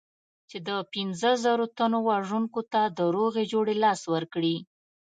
[0.49, 4.55] چې د پنځو زرو تنو وژونکي ته د روغې جوړې لاس ورکړي.